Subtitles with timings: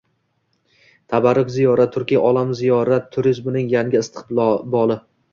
[1.13, 4.97] “Tabarruk ziyorat”– turkiy olam ziyorat turizmining yangi istiqboli